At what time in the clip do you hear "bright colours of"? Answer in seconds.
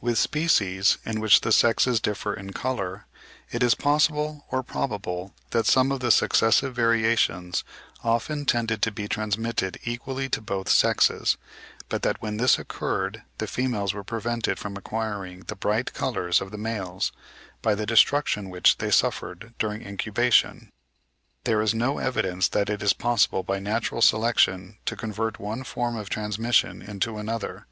15.56-16.52